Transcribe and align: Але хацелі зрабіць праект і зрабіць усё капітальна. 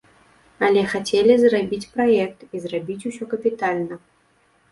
Але 0.67 0.81
хацелі 0.93 1.33
зрабіць 1.41 1.89
праект 1.97 2.39
і 2.59 2.61
зрабіць 2.65 3.07
усё 3.13 3.23
капітальна. 3.35 3.95